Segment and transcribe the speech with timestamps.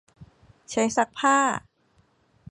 [0.71, 1.37] ใช้ซักผ้า?